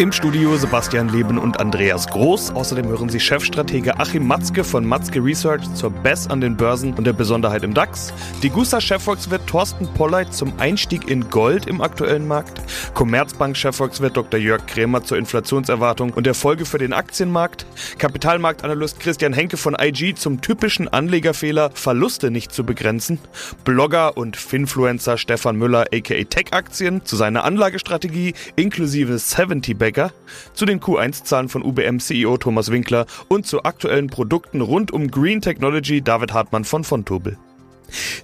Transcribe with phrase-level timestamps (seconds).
[0.00, 2.52] Im Studio Sebastian Leben und Andreas Groß.
[2.52, 7.04] Außerdem hören Sie Chefstratege Achim Matzke von Matzke Research zur BES an den Börsen und
[7.04, 8.10] der Besonderheit im DAX.
[8.42, 12.62] Die Gusta-Chefvolkswirt Thorsten Polleit zum Einstieg in Gold im aktuellen Markt.
[12.94, 14.40] Commerzbank-Chefvolkswirt Dr.
[14.40, 17.66] Jörg Krämer zur Inflationserwartung und der Folge für den Aktienmarkt.
[17.98, 23.18] Kapitalmarktanalyst Christian Henke von IG zum typischen Anlegerfehler, Verluste nicht zu begrenzen.
[23.64, 30.12] Blogger und Finfluencer Stefan Müller aka Tech-Aktien zu seiner Anlagestrategie inklusive 70 Bag Becker,
[30.54, 36.00] zu den Q1-Zahlen von UBM-CEO Thomas Winkler und zu aktuellen Produkten rund um Green Technology
[36.00, 37.36] David Hartmann von Fontobel.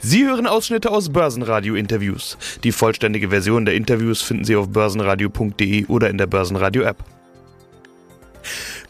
[0.00, 2.38] Sie hören Ausschnitte aus Börsenradio-Interviews.
[2.62, 7.02] Die vollständige Version der Interviews finden Sie auf börsenradio.de oder in der Börsenradio-App.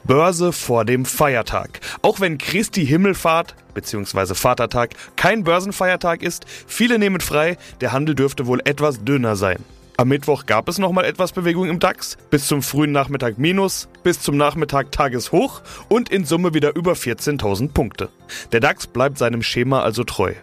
[0.05, 1.81] Börse vor dem Feiertag.
[2.03, 4.35] Auch wenn Christi Himmelfahrt bzw.
[4.35, 9.65] Vatertag kein Börsenfeiertag ist, viele nehmen frei, der Handel dürfte wohl etwas dünner sein.
[9.99, 14.21] Am Mittwoch gab es nochmal etwas Bewegung im DAX, bis zum frühen Nachmittag minus, bis
[14.21, 18.11] zum Nachmittag Tageshoch und in Summe wieder über 14.000 Punkte.
[18.53, 20.35] Der DAX bleibt seinem Schema also treu.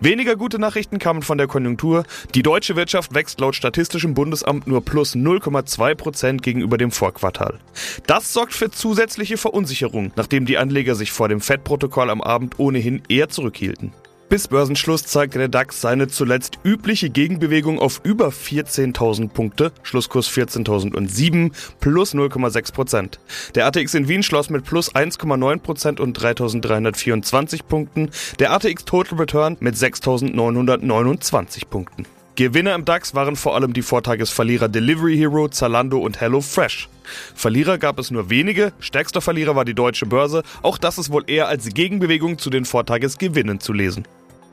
[0.00, 2.04] Weniger gute Nachrichten kamen von der Konjunktur.
[2.34, 7.60] Die deutsche Wirtschaft wächst laut Statistischem Bundesamt nur plus 0,2 Prozent gegenüber dem Vorquartal.
[8.08, 13.02] Das sorgt für zusätzliche Verunsicherung, nachdem die Anleger sich vor dem FED-Protokoll am Abend ohnehin
[13.08, 13.92] eher zurückhielten.
[14.28, 21.52] Bis Börsenschluss zeigte der DAX seine zuletzt übliche Gegenbewegung auf über 14.000 Punkte, Schlusskurs 14.007
[21.78, 23.20] plus 0,6 Prozent.
[23.54, 28.10] Der ATX in Wien schloss mit plus 1,9 Prozent und 3.324 Punkten,
[28.40, 32.04] der ATX Total Return mit 6.929 Punkten.
[32.36, 36.90] Gewinner im DAX waren vor allem die Vortagesverlierer Delivery Hero, Zalando und HelloFresh.
[37.34, 41.24] Verlierer gab es nur wenige, stärkster Verlierer war die deutsche Börse, auch das ist wohl
[41.26, 44.06] eher als Gegenbewegung zu den Vortagesgewinnen zu lesen.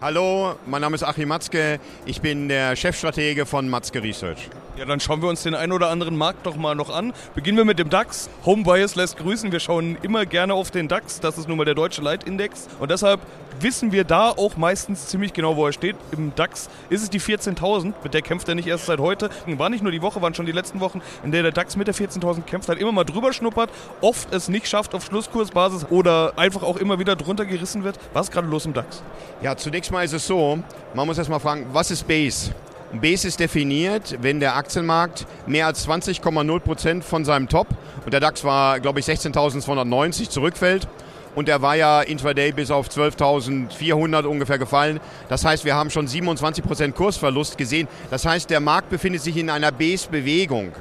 [0.04, 4.50] Hallo, mein Name ist Achim Matzke, ich bin der Chefstratege von Matzke Research.
[4.76, 7.14] Ja, dann schauen wir uns den einen oder anderen Markt doch mal noch an.
[7.36, 8.28] Beginnen wir mit dem DAX.
[8.44, 9.52] Homebias lässt grüßen.
[9.52, 11.20] Wir schauen immer gerne auf den DAX.
[11.20, 12.68] Das ist nun mal der deutsche Leitindex.
[12.80, 13.22] Und deshalb
[13.60, 15.96] wissen wir da auch meistens ziemlich genau, wo er steht.
[16.12, 17.94] Im DAX ist es die 14.000.
[18.04, 19.30] Mit der kämpft er nicht erst seit heute.
[19.46, 21.86] War nicht nur die Woche, waren schon die letzten Wochen, in der der DAX mit
[21.86, 23.70] der 14.000 kämpft, hat immer mal drüber schnuppert,
[24.02, 28.00] oft es nicht schafft auf Schlusskursbasis oder einfach auch immer wieder drunter gerissen wird.
[28.14, 29.04] Was ist gerade los im DAX?
[29.44, 30.60] Ja, zunächst mal ist es so,
[30.94, 32.52] man muss erst mal fragen, was ist Base?
[32.92, 37.68] Base ist definiert, wenn der Aktienmarkt mehr als 20,0 Prozent von seinem Top,
[38.04, 40.88] und der DAX war, glaube ich, 16.290, zurückfällt.
[41.36, 45.00] Und er war ja intraday bis auf 12.400 ungefähr gefallen.
[45.30, 47.88] Das heißt, wir haben schon 27 Prozent Kursverlust gesehen.
[48.12, 50.74] Das heißt, der Markt befindet sich in einer Base-Bewegung.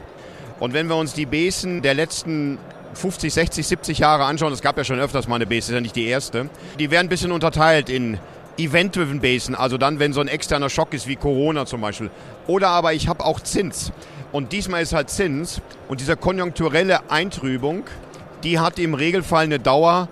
[0.60, 2.58] Und wenn wir uns die Besen der letzten
[2.92, 5.80] 50, 60, 70 Jahre anschauen, es gab ja schon öfters mal eine Base, ist ja
[5.80, 8.18] nicht die erste, die werden ein bisschen unterteilt in
[8.58, 12.10] Event-Driven Basen, also dann, wenn so ein externer Schock ist wie Corona zum Beispiel.
[12.46, 13.92] Oder aber ich habe auch Zins.
[14.30, 17.84] Und diesmal ist halt Zins und diese konjunkturelle Eintrübung,
[18.44, 20.08] die hat im Regelfall eine Dauer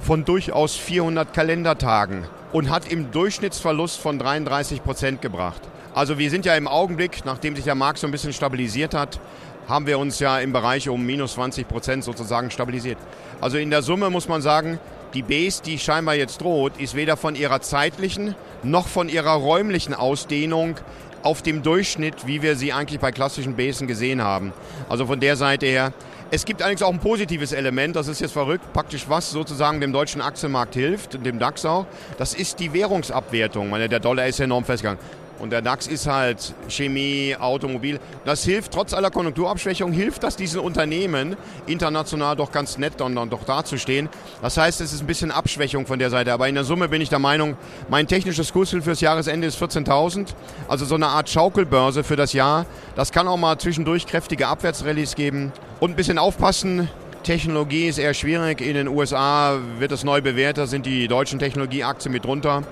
[0.00, 5.60] von durchaus 400 Kalendertagen und hat im Durchschnittsverlust von 33 Prozent gebracht.
[5.94, 9.20] Also wir sind ja im Augenblick, nachdem sich der Markt so ein bisschen stabilisiert hat,
[9.68, 12.98] haben wir uns ja im Bereich um minus 20 Prozent sozusagen stabilisiert.
[13.40, 14.78] Also in der Summe muss man sagen,
[15.14, 19.94] die Base, die scheinbar jetzt droht, ist weder von ihrer zeitlichen noch von ihrer räumlichen
[19.94, 20.76] Ausdehnung
[21.22, 24.52] auf dem Durchschnitt, wie wir sie eigentlich bei klassischen Basen gesehen haben.
[24.88, 25.92] Also von der Seite her.
[26.30, 29.92] Es gibt allerdings auch ein positives Element, das ist jetzt verrückt, praktisch was sozusagen dem
[29.92, 31.86] deutschen Aktienmarkt hilft, dem DAX auch.
[32.18, 33.70] Das ist die Währungsabwertung.
[33.70, 34.98] Meine, der Dollar ist enorm festgegangen.
[35.38, 37.98] Und der DAX ist halt Chemie, Automobil.
[38.24, 41.36] Das hilft, trotz aller Konjunkturabschwächung, hilft das diesen Unternehmen
[41.66, 44.08] international doch ganz nett dann, dann doch dazustehen.
[44.42, 46.32] Das heißt, es ist ein bisschen Abschwächung von der Seite.
[46.32, 47.56] Aber in der Summe bin ich der Meinung,
[47.88, 50.28] mein technisches Kursziel fürs Jahresende ist 14.000.
[50.68, 52.66] Also so eine Art Schaukelbörse für das Jahr.
[52.96, 55.52] Das kann auch mal zwischendurch kräftige Abwärtsrallyes geben.
[55.80, 56.88] Und ein bisschen aufpassen,
[57.24, 58.60] Technologie ist eher schwierig.
[58.60, 62.62] In den USA wird es neu bewertet, sind die deutschen Technologieaktien mit drunter.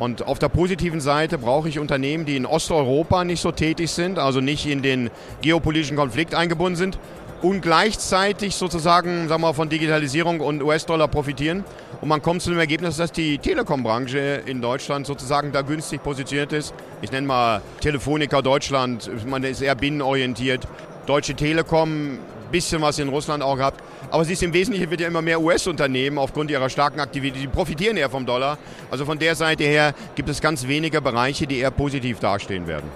[0.00, 4.18] Und auf der positiven Seite brauche ich Unternehmen, die in Osteuropa nicht so tätig sind,
[4.18, 5.10] also nicht in den
[5.42, 6.98] geopolitischen Konflikt eingebunden sind
[7.42, 11.64] und gleichzeitig sozusagen sagen wir, von Digitalisierung und US-Dollar profitieren.
[12.00, 16.52] Und man kommt zu dem Ergebnis, dass die Telekom-Branche in Deutschland sozusagen da günstig positioniert
[16.52, 16.74] ist.
[17.02, 20.66] Ich nenne mal Telefonica Deutschland, man ist eher binnenorientiert.
[21.06, 22.18] Deutsche Telekom,
[22.50, 23.82] bisschen was in Russland auch gehabt.
[24.10, 27.48] Aber sie ist im Wesentlichen wird ja immer mehr US-Unternehmen aufgrund ihrer starken Aktivität, die
[27.48, 28.58] profitieren eher vom Dollar.
[28.90, 32.90] Also von der Seite her gibt es ganz wenige Bereiche, die eher positiv dastehen werden.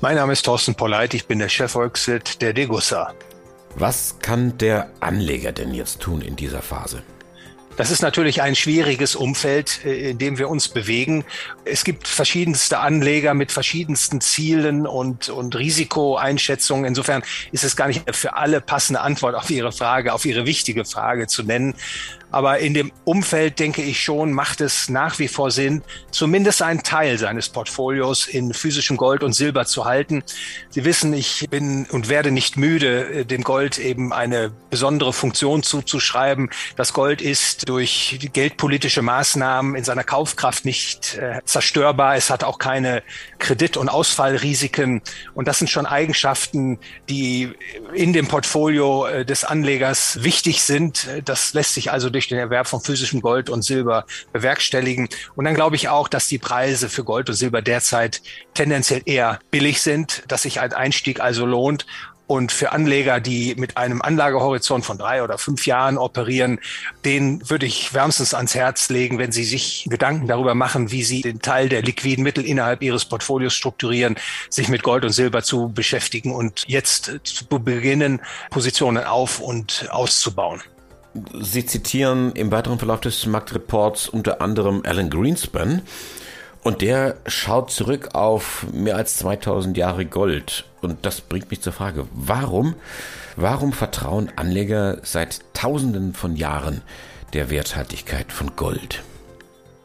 [0.00, 3.14] Mein Name ist Thorsten Polleit, ich bin der Chefvolkswirt der Degussa.
[3.76, 7.02] Was kann der Anleger denn jetzt tun in dieser Phase?
[7.76, 11.24] Das ist natürlich ein schwieriges Umfeld, äh, in dem wir uns bewegen.
[11.64, 16.84] Es gibt verschiedenste Anleger mit verschiedensten Zielen und, und Risikoeinschätzungen.
[16.84, 20.84] Insofern ist es gar nicht für alle passende Antwort auf Ihre Frage, auf Ihre wichtige
[20.84, 21.74] Frage zu nennen.
[22.32, 26.82] Aber in dem Umfeld, denke ich schon, macht es nach wie vor Sinn, zumindest einen
[26.82, 30.24] Teil seines Portfolios in physischem Gold und Silber zu halten.
[30.70, 35.62] Sie wissen, ich bin und werde nicht müde, äh, dem Gold eben eine besondere Funktion
[35.62, 36.50] zuzuschreiben.
[36.76, 42.16] Das Gold ist durch geldpolitische Maßnahmen in seiner Kaufkraft nicht äh, zerstörbar.
[42.16, 43.02] Es hat auch keine
[43.38, 45.02] Kredit- und Ausfallrisiken.
[45.34, 46.78] Und das sind schon Eigenschaften,
[47.10, 47.52] die
[47.92, 51.06] in dem Portfolio äh, des Anlegers wichtig sind.
[51.26, 55.08] Das lässt sich also durch durch den Erwerb von physischem Gold und Silber bewerkstelligen.
[55.34, 58.22] Und dann glaube ich auch, dass die Preise für Gold und Silber derzeit
[58.54, 61.84] tendenziell eher billig sind, dass sich ein Einstieg also lohnt.
[62.28, 66.60] Und für Anleger, die mit einem Anlagehorizont von drei oder fünf Jahren operieren,
[67.04, 71.22] den würde ich wärmstens ans Herz legen, wenn sie sich Gedanken darüber machen, wie sie
[71.22, 74.14] den Teil der liquiden Mittel innerhalb ihres Portfolios strukturieren,
[74.48, 80.62] sich mit Gold und Silber zu beschäftigen und jetzt zu beginnen, Positionen auf und auszubauen.
[81.40, 85.82] Sie zitieren im weiteren Verlauf des Marktreports unter anderem Alan Greenspan
[86.62, 90.64] und der schaut zurück auf mehr als 2000 Jahre Gold.
[90.80, 92.74] Und das bringt mich zur Frage, warum,
[93.36, 96.82] warum vertrauen Anleger seit Tausenden von Jahren
[97.32, 99.02] der Werthaltigkeit von Gold?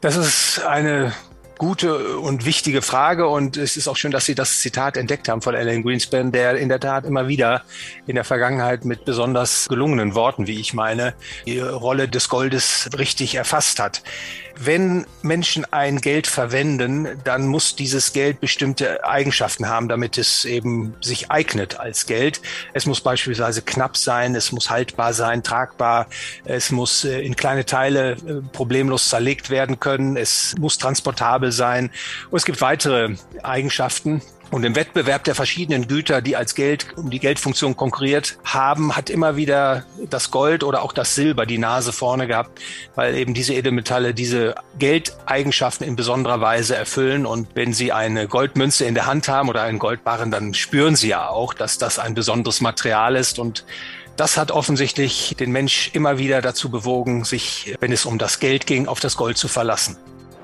[0.00, 1.12] Das ist eine
[1.58, 5.42] gute und wichtige Frage und es ist auch schön, dass Sie das Zitat entdeckt haben
[5.42, 7.62] von Alan Greenspan, der in der Tat immer wieder
[8.06, 11.14] in der Vergangenheit mit besonders gelungenen Worten, wie ich meine,
[11.46, 14.02] die Rolle des Goldes richtig erfasst hat
[14.60, 20.94] wenn Menschen ein Geld verwenden, dann muss dieses Geld bestimmte Eigenschaften haben, damit es eben
[21.00, 22.40] sich eignet als Geld.
[22.72, 26.08] Es muss beispielsweise knapp sein, es muss haltbar sein, tragbar,
[26.44, 28.16] es muss äh, in kleine Teile äh,
[28.52, 31.90] problemlos zerlegt werden können, es muss transportabel sein.
[32.30, 37.10] Und es gibt weitere Eigenschaften, und im Wettbewerb der verschiedenen Güter, die als Geld um
[37.10, 41.92] die Geldfunktion konkurriert haben, hat immer wieder das Gold oder auch das Silber die Nase
[41.92, 42.58] vorne gehabt,
[42.94, 47.26] weil eben diese Edelmetalle diese Geldeigenschaften in besonderer Weise erfüllen.
[47.26, 51.08] Und wenn Sie eine Goldmünze in der Hand haben oder einen Goldbarren, dann spüren Sie
[51.08, 53.66] ja auch, dass das ein besonderes Material ist und
[54.16, 58.66] das hat offensichtlich den Mensch immer wieder dazu bewogen, sich, wenn es um das Geld
[58.66, 59.96] ging, auf das Gold zu verlassen.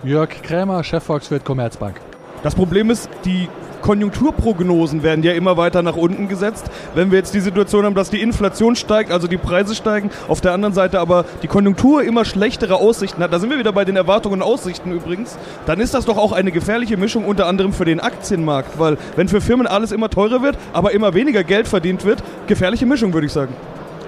[0.05, 1.99] Jörg Krämer, Chefvolkswirt Commerzbank.
[2.43, 3.49] Das Problem ist, die
[3.81, 6.71] Konjunkturprognosen werden ja immer weiter nach unten gesetzt.
[6.95, 10.43] Wenn wir jetzt die Situation haben, dass die Inflation steigt, also die Preise steigen, auf
[10.43, 13.87] der anderen Seite aber die Konjunktur immer schlechtere Aussichten hat, da sind wir wieder bei
[13.87, 17.73] den Erwartungen und Aussichten übrigens, dann ist das doch auch eine gefährliche Mischung unter anderem
[17.73, 21.67] für den Aktienmarkt, weil wenn für Firmen alles immer teurer wird, aber immer weniger Geld
[21.67, 23.55] verdient wird, gefährliche Mischung würde ich sagen.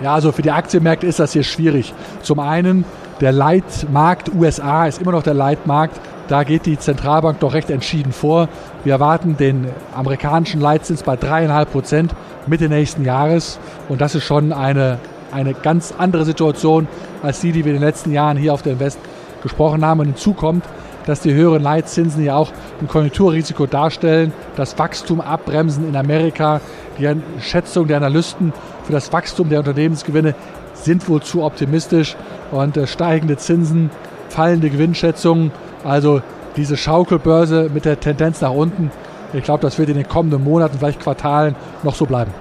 [0.03, 1.95] Ja, also für die Aktienmärkte ist das hier schwierig.
[2.23, 2.85] Zum einen,
[3.21, 5.99] der Leitmarkt USA ist immer noch der Leitmarkt.
[6.29, 8.49] Da geht die Zentralbank doch recht entschieden vor.
[8.85, 12.15] Wir erwarten den amerikanischen Leitzins bei dreieinhalb Prozent
[12.47, 13.59] Mitte nächsten Jahres.
[13.89, 14.99] Und das ist schon eine,
[15.33, 16.89] eine ganz andere Situation
[17.23, 18.99] als die, die wir in den letzten Jahren hier auf der Invest
[19.43, 20.01] gesprochen haben.
[20.01, 20.65] Und hinzu kommt,
[21.07, 26.61] dass die höheren Leitzinsen ja auch ein Konjunkturrisiko darstellen, das Wachstum abbremsen in Amerika.
[26.99, 27.09] Die
[27.41, 28.53] Schätzung der Analysten
[28.85, 30.35] für das Wachstum der Unternehmensgewinne
[30.75, 32.17] sind wohl zu optimistisch
[32.51, 33.91] und äh, steigende Zinsen,
[34.29, 35.53] fallende Gewinnschätzungen
[35.87, 36.21] also
[36.57, 38.91] diese Schaukelbörse mit der Tendenz nach unten,
[39.33, 42.33] ich glaube, das wird in den kommenden Monaten, vielleicht Quartalen noch so bleiben.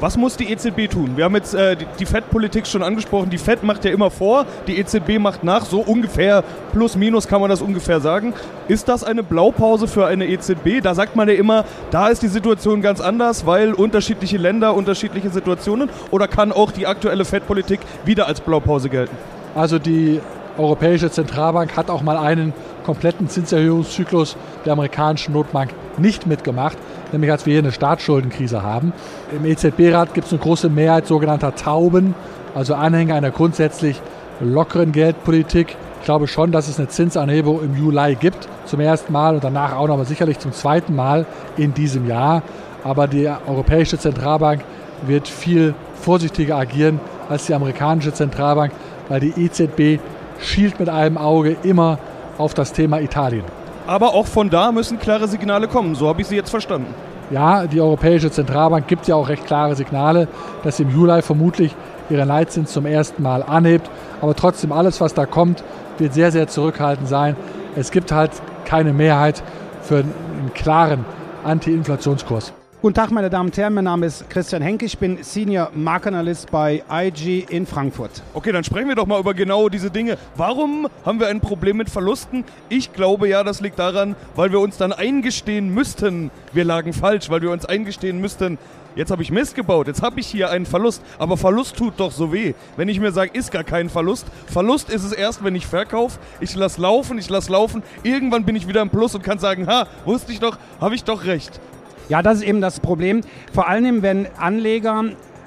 [0.00, 1.16] Was muss die EZB tun?
[1.16, 3.30] Wir haben jetzt äh, die Fed-Politik schon angesprochen.
[3.30, 5.64] Die Fed macht ja immer vor, die EZB macht nach.
[5.64, 8.32] So ungefähr, plus minus kann man das ungefähr sagen.
[8.68, 10.82] Ist das eine Blaupause für eine EZB?
[10.84, 15.30] Da sagt man ja immer, da ist die Situation ganz anders, weil unterschiedliche Länder, unterschiedliche
[15.30, 15.90] Situationen.
[16.12, 19.16] Oder kann auch die aktuelle Fed-Politik wieder als Blaupause gelten?
[19.56, 20.20] Also die
[20.58, 22.52] Europäische Zentralbank hat auch mal einen
[22.84, 26.76] kompletten Zinserhöhungszyklus der amerikanischen Notbank nicht mitgemacht,
[27.12, 28.92] nämlich als wir hier eine Staatsschuldenkrise haben.
[29.30, 32.14] Im EZB-Rat gibt es eine große Mehrheit sogenannter Tauben,
[32.54, 34.00] also Anhänger einer grundsätzlich
[34.40, 35.76] lockeren Geldpolitik.
[36.00, 39.76] Ich glaube schon, dass es eine Zinsanhebung im Juli gibt, zum ersten Mal und danach
[39.76, 42.42] auch noch sicherlich zum zweiten Mal in diesem Jahr.
[42.82, 44.62] Aber die Europäische Zentralbank
[45.06, 48.72] wird viel vorsichtiger agieren als die amerikanische Zentralbank,
[49.08, 50.00] weil die EZB
[50.40, 51.98] schielt mit einem Auge immer
[52.38, 53.44] auf das Thema Italien.
[53.86, 56.94] Aber auch von da müssen klare Signale kommen, so habe ich Sie jetzt verstanden.
[57.30, 60.28] Ja, die Europäische Zentralbank gibt ja auch recht klare Signale,
[60.64, 61.74] dass sie im Juli vermutlich
[62.08, 63.90] ihren Leitzins zum ersten Mal anhebt.
[64.22, 65.62] Aber trotzdem, alles, was da kommt,
[65.98, 67.36] wird sehr, sehr zurückhaltend sein.
[67.76, 68.30] Es gibt halt
[68.64, 69.42] keine Mehrheit
[69.82, 71.04] für einen klaren
[71.44, 72.52] Anti-Inflationskurs.
[72.80, 73.74] Guten Tag, meine Damen und Herren.
[73.74, 74.84] Mein Name ist Christian Henke.
[74.86, 78.22] Ich bin Senior Markenanalyst bei IG in Frankfurt.
[78.34, 80.16] Okay, dann sprechen wir doch mal über genau diese Dinge.
[80.36, 82.44] Warum haben wir ein Problem mit Verlusten?
[82.68, 87.28] Ich glaube ja, das liegt daran, weil wir uns dann eingestehen müssten, wir lagen falsch,
[87.30, 88.58] weil wir uns eingestehen müssten,
[88.94, 91.02] jetzt habe ich Mist gebaut, jetzt habe ich hier einen Verlust.
[91.18, 92.54] Aber Verlust tut doch so weh.
[92.76, 94.28] Wenn ich mir sage, ist gar kein Verlust.
[94.46, 96.20] Verlust ist es erst, wenn ich verkaufe.
[96.38, 97.82] Ich lasse laufen, ich lasse laufen.
[98.04, 101.02] Irgendwann bin ich wieder im Plus und kann sagen, ha, wusste ich doch, habe ich
[101.02, 101.60] doch recht.
[102.08, 103.20] Ja, das ist eben das Problem.
[103.52, 105.04] Vor allem, wenn Anleger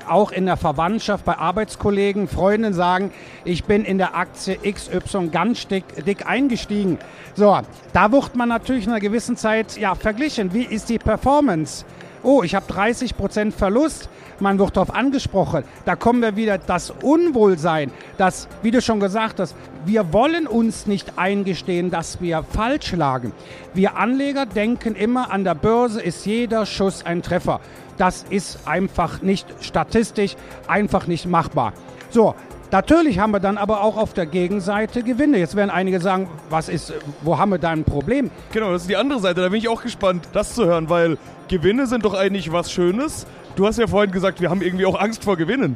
[0.08, 3.12] auch in der Verwandtschaft bei Arbeitskollegen, Freunden sagen,
[3.46, 7.00] ich bin in der Aktie XY ganz dick, dick eingestiegen.
[7.36, 7.60] So,
[7.94, 10.54] da wird man natürlich in einer gewissen Zeit ja, verglichen.
[10.54, 11.86] Wie ist die Performance?
[12.24, 14.10] Oh, ich habe 30% Verlust.
[14.40, 15.64] Man wird darauf angesprochen.
[15.86, 20.88] Da kommen wir wieder das Unwohlsein, das, wie du schon gesagt hast, wir wollen uns
[20.88, 23.34] nicht eingestehen, dass wir falsch lagen.
[23.74, 27.60] Wir Anleger denken immer, an der Börse ist jeder Schuss ein Treffer.
[27.98, 30.36] Das ist einfach nicht statistisch,
[30.68, 31.74] einfach nicht machbar.
[32.10, 32.36] So,
[32.72, 35.38] Natürlich haben wir dann aber auch auf der Gegenseite Gewinne.
[35.38, 38.32] Jetzt werden einige sagen, was ist, wo haben wir da ein Problem?
[38.54, 39.42] Genau, das ist die andere Seite.
[39.42, 41.18] Da bin ich auch gespannt, das zu hören, weil
[41.50, 43.28] Gewinne sind doch eigentlich was Schönes.
[43.58, 45.76] Du hast ja vorhin gesagt, wir haben irgendwie auch Angst vor Gewinnen.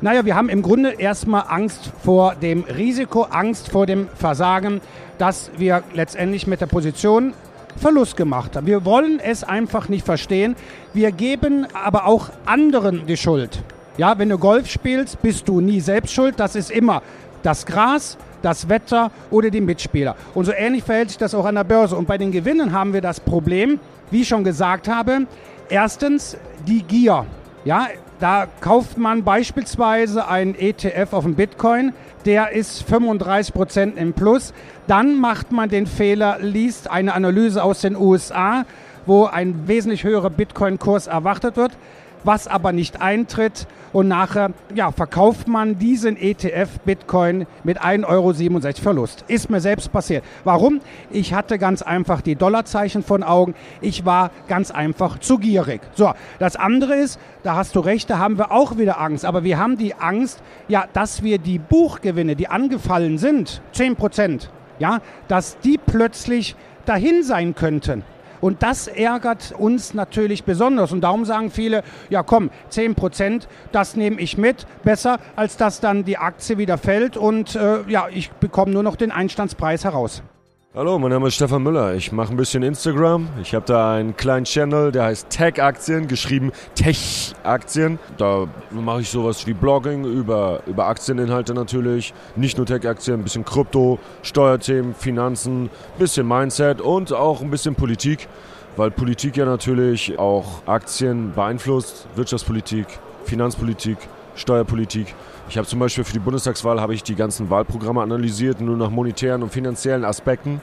[0.00, 4.80] Naja, wir haben im Grunde erstmal Angst vor dem Risiko, Angst vor dem Versagen,
[5.18, 7.34] dass wir letztendlich mit der Position
[7.76, 8.66] Verlust gemacht haben.
[8.66, 10.56] Wir wollen es einfach nicht verstehen.
[10.94, 13.62] Wir geben aber auch anderen die Schuld.
[14.00, 16.40] Ja, wenn du Golf spielst, bist du nie selbst schuld.
[16.40, 17.02] Das ist immer
[17.42, 20.16] das Gras, das Wetter oder die Mitspieler.
[20.32, 21.96] Und so ähnlich verhält sich das auch an der Börse.
[21.96, 23.78] Und bei den Gewinnen haben wir das Problem,
[24.10, 25.26] wie ich schon gesagt habe,
[25.68, 27.26] erstens die Gier.
[27.66, 27.88] Ja,
[28.20, 31.92] da kauft man beispielsweise einen ETF auf den Bitcoin,
[32.24, 34.54] der ist 35 Prozent im Plus.
[34.86, 38.64] Dann macht man den Fehler, liest eine Analyse aus den USA,
[39.04, 41.72] wo ein wesentlich höherer Bitcoin-Kurs erwartet wird
[42.24, 43.66] was aber nicht eintritt.
[43.92, 48.32] Und nachher ja, verkauft man diesen ETF Bitcoin mit 1,67 Euro
[48.80, 49.24] Verlust.
[49.26, 50.24] Ist mir selbst passiert.
[50.44, 50.80] Warum?
[51.10, 53.54] Ich hatte ganz einfach die Dollarzeichen von Augen.
[53.80, 55.80] Ich war ganz einfach zu gierig.
[55.94, 59.24] So, das andere ist, da hast du recht, da haben wir auch wieder Angst.
[59.24, 64.50] Aber wir haben die Angst, ja, dass wir die Buchgewinne, die angefallen sind, 10 Prozent,
[64.78, 66.54] ja, dass die plötzlich
[66.86, 68.04] dahin sein könnten.
[68.40, 70.92] Und das ärgert uns natürlich besonders.
[70.92, 75.80] Und darum sagen viele, ja komm, 10 Prozent, das nehme ich mit, besser, als dass
[75.80, 80.22] dann die Aktie wieder fällt und äh, ja, ich bekomme nur noch den Einstandspreis heraus.
[80.72, 81.96] Hallo, mein Name ist Stefan Müller.
[81.96, 83.28] Ich mache ein bisschen Instagram.
[83.42, 87.98] Ich habe da einen kleinen Channel, der heißt Tech-Aktien, geschrieben Tech-Aktien.
[88.18, 92.14] Da mache ich sowas wie Blogging über, über Aktieninhalte natürlich.
[92.36, 98.28] Nicht nur Tech-Aktien, ein bisschen Krypto, Steuerthemen, Finanzen, bisschen Mindset und auch ein bisschen Politik.
[98.76, 102.86] Weil Politik ja natürlich auch Aktien beeinflusst, Wirtschaftspolitik,
[103.24, 103.98] Finanzpolitik,
[104.36, 105.16] Steuerpolitik.
[105.50, 108.88] Ich habe zum Beispiel für die Bundestagswahl habe ich die ganzen Wahlprogramme analysiert, nur nach
[108.88, 110.62] monetären und finanziellen Aspekten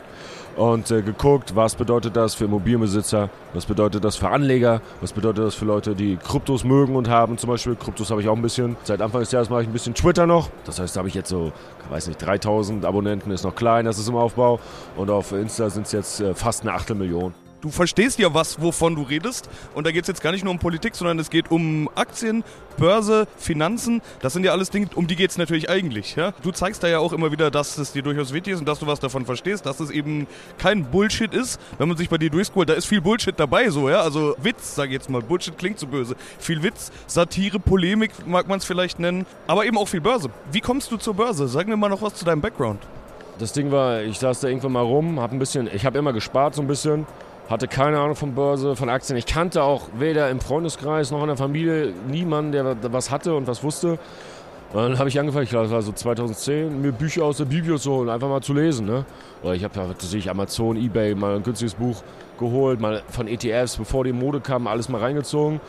[0.55, 5.43] und äh, geguckt, was bedeutet das für Immobilienbesitzer, was bedeutet das für Anleger, was bedeutet
[5.43, 7.37] das für Leute, die Kryptos mögen und haben.
[7.37, 8.77] Zum Beispiel Kryptos habe ich auch ein bisschen.
[8.85, 10.49] Seit Anfang des Jahres mache ich ein bisschen Twitter noch.
[10.63, 11.51] Das heißt, da habe ich jetzt so,
[11.89, 14.61] weiß nicht, 3000 Abonnenten, ist noch klein, das ist im Aufbau.
[14.95, 18.95] Und auf Insta sind es jetzt äh, fast eine Achtelmillion du verstehst ja was, wovon
[18.95, 19.49] du redest.
[19.73, 22.43] Und da geht es jetzt gar nicht nur um Politik, sondern es geht um Aktien,
[22.77, 24.01] Börse, Finanzen.
[24.21, 26.15] Das sind ja alles Dinge, um die geht es natürlich eigentlich.
[26.15, 26.33] Ja?
[26.43, 28.79] Du zeigst da ja auch immer wieder, dass es dir durchaus wichtig ist und dass
[28.79, 31.59] du was davon verstehst, dass es eben kein Bullshit ist.
[31.77, 34.01] Wenn man sich bei dir durchscrollt, da ist viel Bullshit dabei, so, ja.
[34.01, 35.21] Also Witz, sag ich jetzt mal.
[35.21, 36.15] Bullshit klingt so böse.
[36.39, 40.29] Viel Witz, Satire, Polemik mag man es vielleicht nennen, aber eben auch viel Börse.
[40.51, 41.47] Wie kommst du zur Börse?
[41.47, 42.81] Sag mir mal noch was zu deinem Background.
[43.39, 46.11] Das Ding war, ich saß da irgendwann mal rum, hab ein bisschen, ich habe immer
[46.11, 47.05] gespart so ein bisschen
[47.49, 49.17] hatte keine Ahnung von Börse, von Aktien.
[49.17, 53.47] Ich kannte auch weder im Freundeskreis noch in der Familie niemanden, der was hatte und
[53.47, 53.99] was wusste.
[54.73, 57.45] Und dann habe ich angefangen, ich glaube, das war so 2010, mir Bücher aus der
[57.45, 58.85] Bibel zu holen, einfach mal zu lesen.
[58.85, 59.05] Ne?
[59.41, 62.03] Oder ich habe sich Amazon, Ebay mal ein günstiges Buch
[62.37, 65.61] geholt, mal von ETFs, bevor die Mode kam, alles mal reingezogen.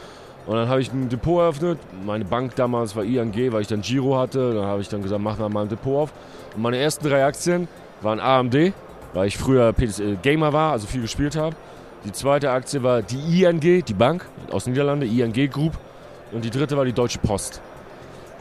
[0.47, 1.79] Und dann habe ich ein Depot eröffnet.
[2.05, 4.55] Meine Bank damals war ING, weil ich dann Giro hatte.
[4.55, 6.13] Dann habe ich dann gesagt, mach mal ein Depot auf.
[6.57, 7.69] Und meine ersten drei Aktien
[8.01, 8.73] waren AMD,
[9.13, 11.55] weil ich früher äh, Gamer war, also viel gespielt habe.
[12.05, 15.73] Die zweite Aktie war die ING, die Bank aus Niederlande, ING Group.
[16.31, 17.61] Und die dritte war die Deutsche Post.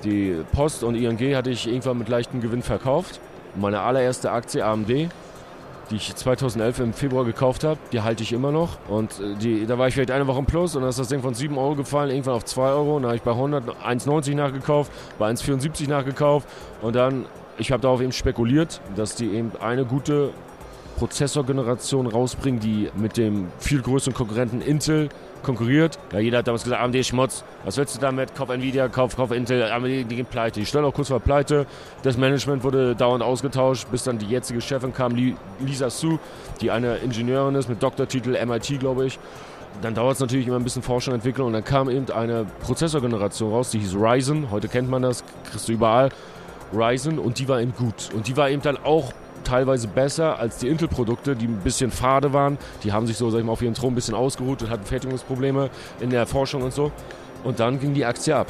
[0.04, 3.20] Die Post und ING hatte ich irgendwann mit leichtem Gewinn verkauft.
[3.56, 5.10] Meine allererste Aktie AMD, die
[5.96, 8.78] ich 2011 im Februar gekauft habe, die halte ich immer noch.
[8.88, 11.08] Und äh, die, da war ich vielleicht eine Woche im Plus und dann ist das
[11.08, 12.98] Ding von 7 Euro gefallen, irgendwann auf 2 Euro.
[12.98, 16.48] Und dann habe ich bei 100 1,90 nachgekauft, bei 1,74 nachgekauft.
[16.82, 17.26] Und dann,
[17.58, 20.30] ich habe darauf eben spekuliert, dass die eben eine gute
[20.98, 25.10] Prozessorgeneration rausbringen, die mit dem viel größeren Konkurrenten Intel
[25.44, 26.00] konkurriert.
[26.12, 27.44] Ja, jeder hat damals gesagt, AMD Schmutz.
[27.64, 28.34] Was willst du damit?
[28.36, 30.60] Kauf Nvidia, kauf, kauf Intel, AMD, die gehen pleite.
[30.60, 31.68] Die stellen auch kurz vor pleite.
[32.02, 35.16] Das Management wurde dauernd ausgetauscht, bis dann die jetzige Chefin kam,
[35.60, 36.18] Lisa Su,
[36.62, 39.20] die eine Ingenieurin ist mit Doktortitel, MIT, glaube ich.
[39.84, 42.48] Dann dauert es natürlich immer ein bisschen Forschung und Entwicklung und dann kam eben eine
[42.62, 44.50] Prozessorgeneration raus, die hieß Ryzen.
[44.50, 46.10] Heute kennt man das, kriegst du überall.
[46.74, 48.10] Ryzen und die war eben gut.
[48.16, 49.14] Und die war eben dann auch
[49.48, 52.58] teilweise besser als die Intel-Produkte, die ein bisschen fade waren.
[52.84, 54.86] Die haben sich so, sag ich mal, auf ihren Thron ein bisschen ausgeruht und hatten
[54.86, 56.92] Fertigungsprobleme in der Forschung und so.
[57.44, 58.48] Und dann ging die Aktie ab.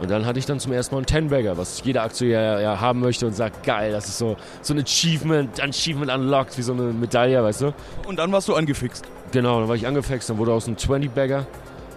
[0.00, 2.80] Und dann hatte ich dann zum ersten Mal einen Ten-Bagger, was jeder Aktie ja, ja,
[2.80, 6.72] haben möchte und sagt, geil, das ist so, so ein Achievement, Achievement unlocked, wie so
[6.72, 7.74] eine Medaille, weißt du?
[8.08, 9.04] Und dann warst du angefixt.
[9.30, 11.46] Genau, dann war ich angefixt, dann wurde aus einem 20-Bagger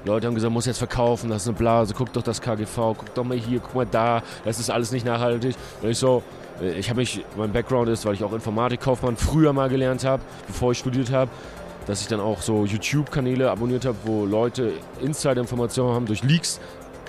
[0.05, 3.13] Leute haben gesagt, muss jetzt verkaufen, das ist eine Blase, guck doch das KGV, guck
[3.13, 5.55] doch mal hier, guck mal da, das ist alles nicht nachhaltig.
[5.81, 6.23] Und ich so,
[6.61, 10.71] ich habe mich, mein Background ist, weil ich auch Informatikkaufmann früher mal gelernt habe, bevor
[10.71, 11.31] ich studiert habe,
[11.87, 16.59] dass ich dann auch so YouTube-Kanäle abonniert habe, wo Leute Insider-Informationen haben durch Leaks,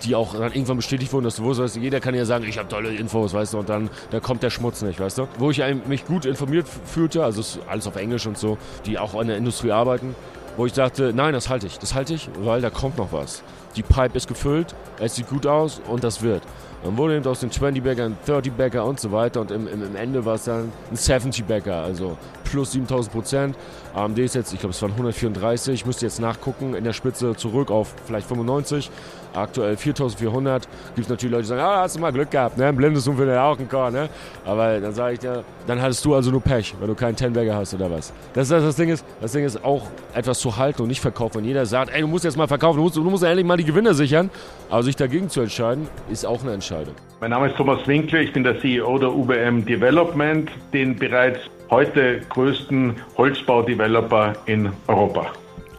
[0.03, 2.69] die auch dann irgendwann bestätigt wurden, dass du wusstest, jeder kann ja sagen, ich habe
[2.69, 5.29] tolle Infos, weißt du, und dann da kommt der Schmutz nicht, weißt du.
[5.39, 9.29] Wo ich mich gut informiert fühlte, also alles auf Englisch und so, die auch in
[9.29, 10.15] der Industrie arbeiten,
[10.57, 13.43] wo ich dachte, nein, das halte ich, das halte ich, weil da kommt noch was.
[13.77, 16.43] Die Pipe ist gefüllt, es sieht gut aus und das wird.
[16.85, 19.97] Dann wurde eben aus den 20-Bagger ein 30-Bagger und so weiter und im, im, im
[19.97, 23.57] Ende war es dann ein 70-Bagger, also plus 7000 Prozent.
[23.95, 27.35] AMD ist jetzt, ich glaube, es waren 134, ich müsste jetzt nachgucken, in der Spitze
[27.37, 28.91] zurück auf vielleicht 95.
[29.35, 30.69] Aktuell 4400.
[30.95, 32.67] Gibt es natürlich Leute, die sagen, ah, hast du mal Glück gehabt, ne?
[32.67, 34.09] Ein blindes Huhn findet auch ein Korn, ne?
[34.45, 37.57] Aber dann sage ich dir, dann hattest du also nur Pech, wenn du keinen Ten-Bagger
[37.57, 38.13] hast oder was.
[38.33, 41.39] Das, das, das, Ding ist, das Ding ist auch etwas zu halten und nicht verkaufen.
[41.39, 43.57] Wenn jeder sagt, ey, du musst jetzt mal verkaufen, du musst, du musst endlich mal
[43.57, 44.31] die Gewinne sichern.
[44.71, 46.95] Aber sich dagegen zu entscheiden, ist auch eine Entscheidung.
[47.21, 51.39] Mein Name ist Thomas Winkler, ich bin der CEO der UBM Development, den bereits
[51.71, 55.33] heute größten Holzbau-Developer in Europa.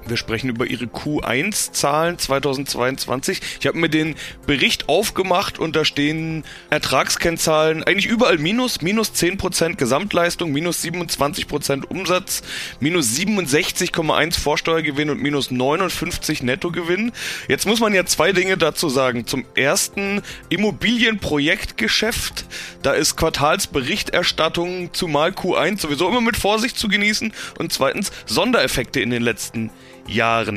[0.08, 3.42] Wir sprechen über ihre Q1-Zahlen 2022.
[3.60, 9.76] Ich habe mir den Bericht aufgemacht und da stehen Ertragskennzahlen eigentlich überall minus, minus 10%
[9.76, 12.44] Gesamtleistung, minus 27% Umsatz,
[12.80, 17.12] minus 67,1 Vorsteuergewinn und minus 59 Nettogewinn.
[17.48, 19.26] Jetzt muss man ja zwei Dinge dazu sagen.
[19.26, 22.46] Zum ersten Immobilienprojektgeschäft.
[22.84, 29.10] Da ist Quartalsberichterstattung zumal Q1 sowieso immer mit Vorsicht zu genießen und zweitens Sondereffekte in
[29.10, 29.95] den letzten Jahren.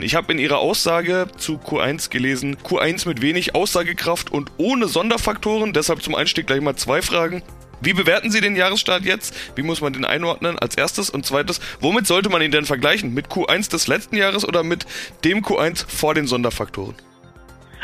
[0.02, 5.72] Ich habe in ihrer Aussage zu Q1 gelesen, Q1 mit wenig Aussagekraft und ohne Sonderfaktoren.
[5.72, 7.42] Deshalb zum Einstieg gleich mal zwei Fragen.
[7.80, 9.34] Wie bewerten Sie den Jahresstart jetzt?
[9.54, 11.08] Wie muss man den einordnen als erstes?
[11.10, 13.14] Und zweites, womit sollte man ihn denn vergleichen?
[13.14, 14.84] Mit Q1 des letzten Jahres oder mit
[15.24, 16.96] dem Q1 vor den Sonderfaktoren?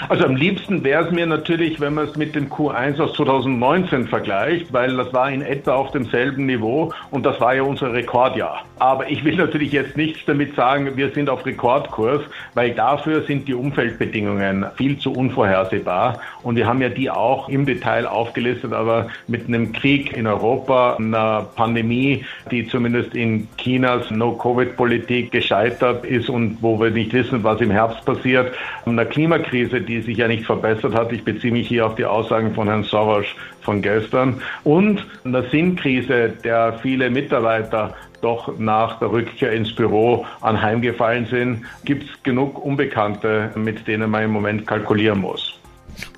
[0.08, 4.08] Also am liebsten wäre es mir natürlich, wenn man es mit dem Q1 aus 2019
[4.08, 8.64] vergleicht, weil das war in etwa auf demselben Niveau und das war ja unser Rekordjahr.
[8.78, 12.22] Aber ich will natürlich jetzt nichts damit sagen, wir sind auf Rekordkurs,
[12.54, 17.64] weil dafür sind die Umfeldbedingungen viel zu unvorhersehbar und wir haben ja die auch im
[17.64, 25.30] Detail aufgelistet, aber mit einem Krieg in Europa, einer Pandemie, die zumindest in Chinas No-Covid-Politik
[25.30, 28.52] gescheitert ist und wo wir nicht wissen, was im Herbst passiert,
[28.86, 31.12] einer Klimakrise, die sich ja nicht verbessert hat.
[31.12, 33.26] Ich beziehe mich hier auf die Aussagen von Herrn Soros
[33.62, 34.40] von gestern.
[34.64, 42.04] Und eine Sinnkrise, der viele Mitarbeiter doch nach der Rückkehr ins Büro anheimgefallen sind, gibt
[42.04, 45.60] es genug Unbekannte, mit denen man im Moment kalkulieren muss.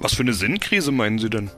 [0.01, 1.51] Was für eine Sinnkrise meinen Sie denn?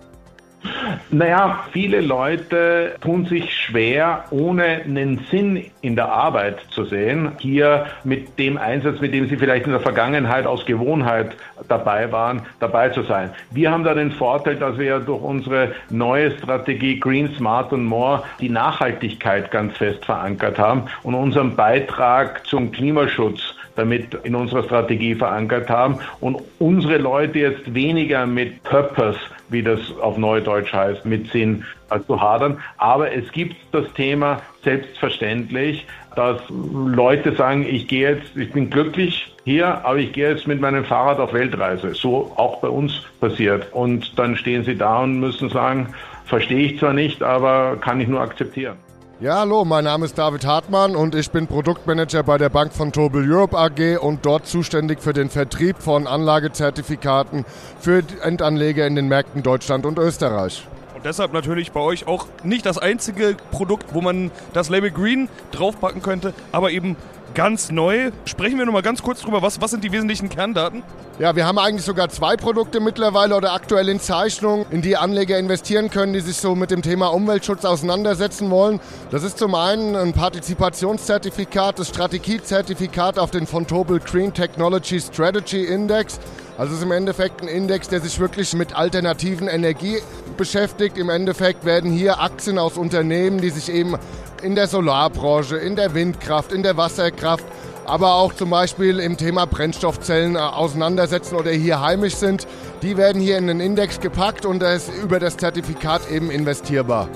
[1.10, 7.86] Naja, viele Leute tun sich schwer, ohne einen Sinn in der Arbeit zu sehen, hier
[8.04, 11.36] mit dem Einsatz, mit dem sie vielleicht in der Vergangenheit aus Gewohnheit
[11.68, 13.30] dabei waren, dabei zu sein.
[13.52, 17.84] Wir haben da den Vorteil, dass wir ja durch unsere neue Strategie Green, Smart und
[17.84, 24.64] More die Nachhaltigkeit ganz fest verankert haben und unseren Beitrag zum Klimaschutz damit in unserer
[24.64, 31.04] Strategie verankert haben und unsere Leute jetzt weniger mit Purpose, wie das auf Neudeutsch heißt,
[31.04, 32.58] mit Sinn äh, zu hadern.
[32.76, 39.32] Aber es gibt das Thema selbstverständlich, dass Leute sagen, ich gehe jetzt, ich bin glücklich
[39.44, 41.94] hier, aber ich gehe jetzt mit meinem Fahrrad auf Weltreise.
[41.94, 43.72] So auch bei uns passiert.
[43.72, 48.08] Und dann stehen sie da und müssen sagen, verstehe ich zwar nicht, aber kann ich
[48.08, 48.76] nur akzeptieren.
[49.20, 52.92] Ja, hallo, mein Name ist David Hartmann und ich bin Produktmanager bei der Bank von
[52.92, 57.44] Tobel Europe AG und dort zuständig für den Vertrieb von Anlagezertifikaten
[57.80, 60.68] für Endanleger in den Märkten Deutschland und Österreich.
[60.98, 65.28] Und deshalb natürlich bei euch auch nicht das einzige Produkt, wo man das Label Green
[65.52, 66.96] draufpacken könnte, aber eben
[67.34, 68.10] ganz neu.
[68.24, 70.82] Sprechen wir nochmal ganz kurz drüber, was, was sind die wesentlichen Kerndaten?
[71.20, 75.38] Ja, wir haben eigentlich sogar zwei Produkte mittlerweile oder aktuell in Zeichnung, in die Anleger
[75.38, 78.80] investieren können, die sich so mit dem Thema Umweltschutz auseinandersetzen wollen.
[79.12, 86.18] Das ist zum einen ein Partizipationszertifikat, das Strategiezertifikat auf den Fontobel Green Technology Strategy Index.
[86.58, 89.98] Also es ist im Endeffekt ein Index, der sich wirklich mit alternativen Energie
[90.36, 90.98] beschäftigt.
[90.98, 93.96] Im Endeffekt werden hier Aktien aus Unternehmen, die sich eben
[94.42, 97.44] in der Solarbranche, in der Windkraft, in der Wasserkraft,
[97.84, 102.48] aber auch zum Beispiel im Thema Brennstoffzellen äh, auseinandersetzen oder hier heimisch sind,
[102.82, 107.08] die werden hier in den Index gepackt und ist über das Zertifikat eben investierbar.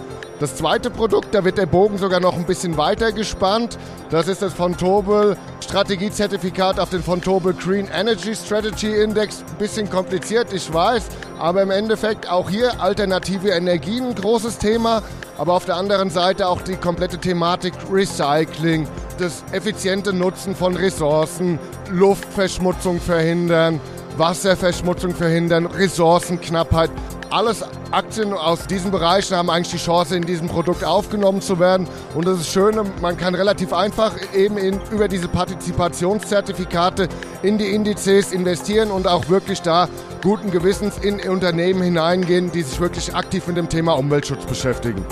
[0.43, 3.79] Das zweite Produkt, da wird der Bogen sogar noch ein bisschen weiter gespannt.
[4.11, 9.45] Das ist das von Tobel Strategiezertifikat auf den von Tobel Green Energy Strategy Index.
[9.49, 11.05] Ein bisschen kompliziert, ich weiß,
[11.39, 15.05] aber im Endeffekt auch hier alternative Energien ein großes Thema.
[15.39, 18.89] Aber auf der anderen Seite auch die komplette Thematik Recycling,
[19.21, 23.81] das effiziente Nutzen von Ressourcen, Luftverschmutzung verhindern,
[24.17, 26.91] Wasserverschmutzung verhindern, Ressourcenknappheit.
[27.33, 31.89] Alles Aktien aus diesen Bereichen haben eigentlich die Chance, in diesem Produkt aufgenommen zu werden.
[32.15, 37.09] Und das ist schön, man kann relativ einfach eben in, über diese Partizipationszertifikate
[37.43, 39.89] in die Indizes investieren und auch wirklich da
[40.23, 45.03] guten Gewissens in Unternehmen hineingehen, die sich wirklich aktiv mit dem Thema Umweltschutz beschäftigen.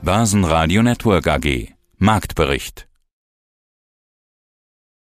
[0.00, 2.86] Börsenradio Network AG Marktbericht